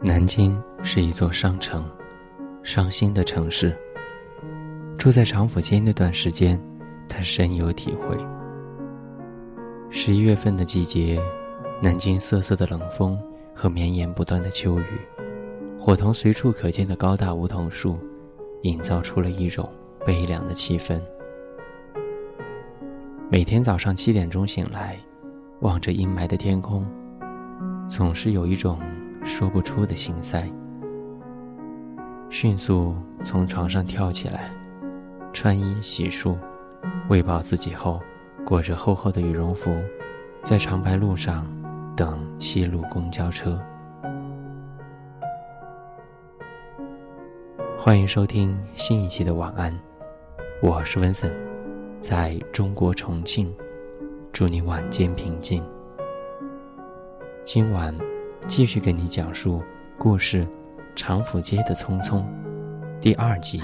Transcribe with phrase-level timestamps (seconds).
[0.00, 1.84] 南京是一座商城，
[2.62, 3.76] 伤心的城市。
[4.96, 6.60] 住在长府街那段时间，
[7.08, 8.16] 他深有体会。
[9.90, 11.20] 十一月份的季节，
[11.82, 13.20] 南京瑟瑟的冷风
[13.52, 14.84] 和绵延不断的秋雨，
[15.76, 17.98] 伙同随处可见的高大梧桐树，
[18.62, 19.68] 营造出了一种
[20.06, 21.02] 悲凉的气氛。
[23.28, 24.96] 每天早上七点钟醒来，
[25.58, 26.86] 望着阴霾的天空，
[27.88, 28.78] 总是有一种。
[29.24, 30.50] 说不出的心塞，
[32.30, 34.50] 迅速从床上跳起来，
[35.32, 36.36] 穿衣洗漱，
[37.08, 38.00] 喂饱自己后，
[38.44, 39.76] 裹着厚厚的羽绒服，
[40.42, 41.46] 在长白路上
[41.96, 43.60] 等七路公交车。
[47.78, 49.78] 欢迎收听新一期的晚安，
[50.60, 51.30] 我是温森，
[52.00, 53.54] 在中国重庆，
[54.32, 55.62] 祝你晚间平静。
[57.44, 57.94] 今晚。
[58.48, 59.62] 继续给你讲述
[59.98, 60.42] 故事
[60.96, 62.22] 《长府街的匆匆》
[62.98, 63.60] 第二集。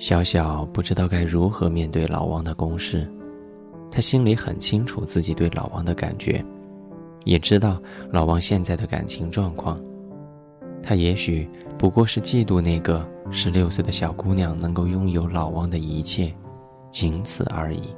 [0.00, 3.06] 小小不知道该如何面对老王的攻势，
[3.92, 6.42] 他心里很清楚自己对老王的感觉，
[7.24, 7.78] 也知道
[8.10, 9.78] 老王现在的感情状况。
[10.82, 11.46] 他也许
[11.78, 16.34] 不过是嫉妒那个十六岁的小姑娘能够拥有老王的一切，
[16.90, 17.94] 仅此而已。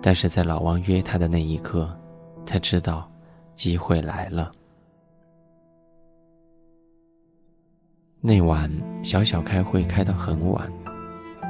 [0.00, 1.94] 但是在老王约他的那一刻，
[2.46, 3.06] 他知道
[3.54, 4.50] 机会来了。
[8.22, 8.70] 那晚，
[9.02, 10.70] 小小开会开到很晚，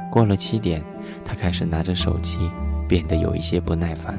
[0.09, 0.81] 过了七点，
[1.25, 2.49] 他开始拿着手机，
[2.87, 4.17] 变得有一些不耐烦。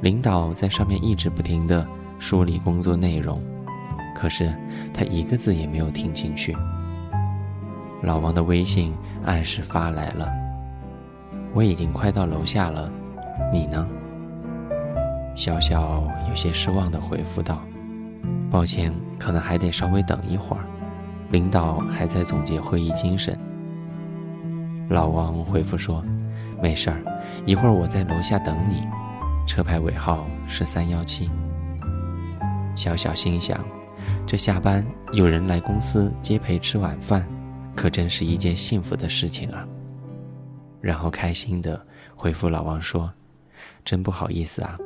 [0.00, 1.86] 领导在上面一直不停地
[2.18, 3.40] 梳理工作内容，
[4.16, 4.52] 可是
[4.92, 6.56] 他一个字也没有听进去。
[8.02, 8.92] 老王的微信
[9.24, 10.28] 按时发来了
[11.54, 12.90] ：“我已经快到楼下了，
[13.52, 13.86] 你呢？”
[15.36, 17.62] 小小有些失望地回复道
[18.50, 20.64] ：“抱歉，可能还得稍微等一会儿。”
[21.32, 23.36] 领导还在总结会议精神。
[24.90, 26.04] 老王回复说
[26.62, 27.02] ：“没事儿，
[27.46, 28.86] 一会儿我在楼下等你，
[29.46, 31.30] 车牌尾号是三幺七。”
[32.76, 33.58] 小小心想
[34.26, 37.26] ：“这下班有人来公司接陪吃晚饭，
[37.74, 39.66] 可真是一件幸福的事情啊。”
[40.82, 41.82] 然后开心地
[42.14, 43.10] 回复老王说
[43.86, 44.76] ：“真不好意思啊，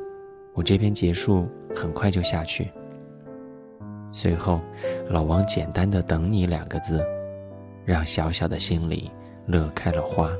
[0.53, 1.45] 我这边结束
[1.75, 2.71] 很快就下去。”
[4.11, 4.59] 随后，
[5.09, 7.05] 老王简单的“等你”两个字，
[7.85, 9.11] 让小小的心里
[9.45, 10.31] 乐开了花。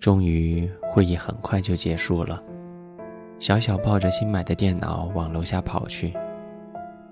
[0.00, 2.42] 终于，会议很快就结束了。
[3.38, 6.12] 小小抱着新买的电脑往楼下跑去，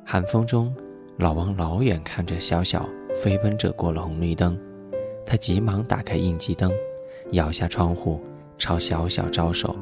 [0.05, 0.75] 寒风中。
[1.19, 4.59] 老王老远看着小小飞奔着过了红绿灯，
[5.25, 6.71] 他急忙打开应急灯，
[7.33, 8.23] 摇下窗户
[8.59, 9.75] 朝小小招手。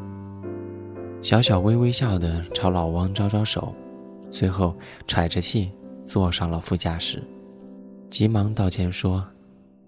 [1.22, 3.74] 小小微微笑的朝老王招招手，
[4.30, 4.76] 随后
[5.08, 5.72] 喘着气
[6.06, 7.20] 坐上了副驾驶，
[8.08, 9.26] 急忙道歉说：“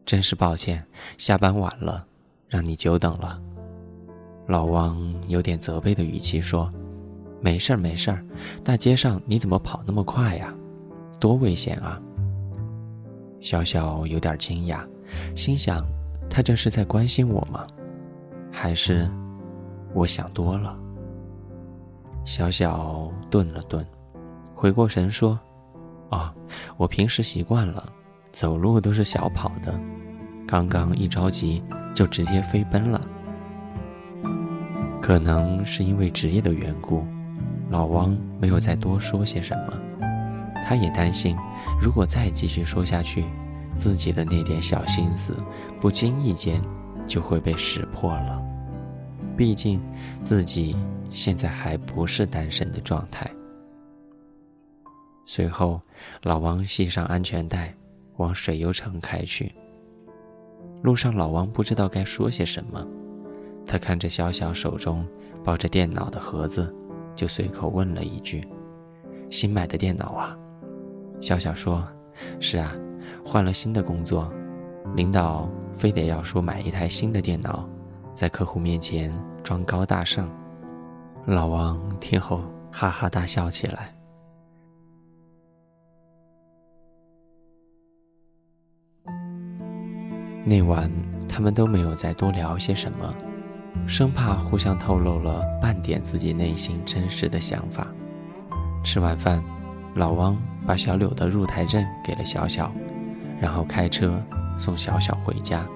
[0.05, 0.85] 真是抱歉，
[1.17, 2.05] 下班晚了，
[2.49, 3.41] 让你久等了。”
[4.49, 4.99] 老王
[5.29, 6.73] 有点责备的语气说
[7.41, 8.25] ：“没事儿没事儿，
[8.65, 10.53] 大街上你怎么跑那么快呀？”
[11.19, 12.01] 多危险啊！
[13.41, 14.81] 小小有点惊讶，
[15.35, 15.79] 心想：
[16.29, 17.67] 他这是在关心我吗？
[18.51, 19.09] 还是
[19.95, 20.77] 我想多了？
[22.25, 23.87] 小小顿了顿，
[24.55, 25.39] 回过神说
[26.11, 26.33] ：“哦，
[26.77, 27.93] 我平时习惯了，
[28.33, 29.79] 走路都是小跑的，
[30.47, 31.63] 刚刚一着急
[31.95, 33.01] 就直接飞奔了。
[35.01, 37.07] 可能是因为职业的缘故，
[37.71, 39.79] 老王没有再多说些什么。”
[40.65, 41.37] 他也担心，
[41.81, 43.25] 如果再继续说下去，
[43.77, 45.35] 自己的那点小心思，
[45.81, 46.61] 不经意间
[47.07, 48.43] 就会被识破了。
[49.37, 49.81] 毕竟，
[50.23, 50.75] 自己
[51.11, 53.31] 现在还不是单身的状态。
[55.27, 55.81] 随后，
[56.23, 57.75] 老王系上安全带，
[58.17, 59.55] 往水游城开去。
[60.83, 62.87] 路上，老王不知道该说些什么，
[63.67, 65.07] 他看着小小手中
[65.45, 66.75] 抱着电脑的盒子，
[67.15, 68.47] 就随口问了一句
[69.31, 70.37] ：“新买的电脑啊？”
[71.21, 71.87] 笑笑说
[72.41, 72.75] ：“是啊，
[73.25, 74.33] 换了新的工作，
[74.95, 77.69] 领导非得要说买一台新的电脑，
[78.15, 80.29] 在客户面前装高大上。”
[81.27, 83.93] 老王听后哈哈大笑起来。
[90.45, 90.89] 那晚
[91.29, 93.13] 他们都没有再多聊些什么，
[93.89, 97.89] 生怕互相透露了半点自己内心真实的想法。
[98.85, 99.43] 吃完饭。
[99.97, 100.37] 老王
[100.67, 102.71] 把小柳的入台证给了小小，
[103.41, 104.23] 然后开车
[104.59, 105.67] 送小小回家。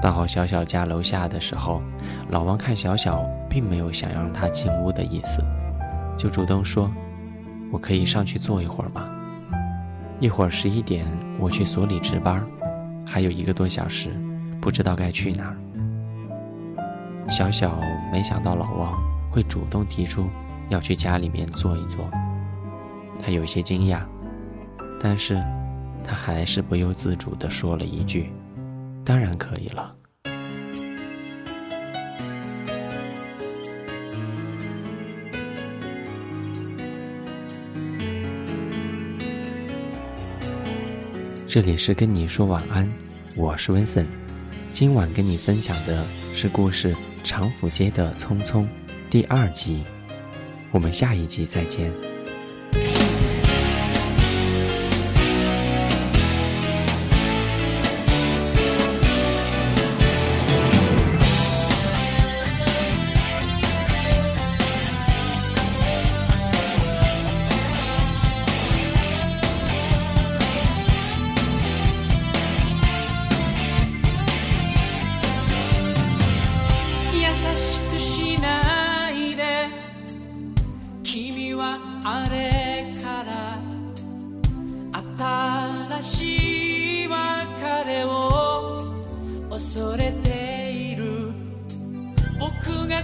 [0.00, 1.82] 到小小家楼下的时候，
[2.28, 5.42] 老王看小小并没有想让他进屋的意思，
[6.16, 6.88] 就主动说
[7.72, 9.10] ：“我可以上去坐一会儿吗？
[10.20, 11.04] 一会儿十一点
[11.40, 12.40] 我去所里值班，
[13.04, 14.10] 还有一个多小时，
[14.60, 15.56] 不知道该去哪儿。”
[17.28, 17.76] 小小
[18.12, 18.96] 没想到老王
[19.28, 20.30] 会主动提出。
[20.70, 22.08] 要去家里面坐一坐，
[23.20, 24.02] 他有些惊讶，
[25.00, 25.34] 但是，
[26.04, 28.32] 他还是不由自主地说了一句
[29.04, 29.94] ：“当然可以了。”
[41.48, 42.88] 这里是跟你说晚安，
[43.36, 44.06] 我是温森，
[44.70, 48.62] 今晚跟你分享的是故事《长府街的匆匆》
[49.10, 49.84] 第二集。
[50.70, 52.09] 我们下一集再见。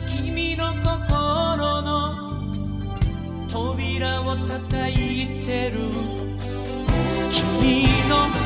[0.07, 2.43] 君の心の
[3.49, 5.79] 扉を叩いてる。
[7.31, 8.46] 君の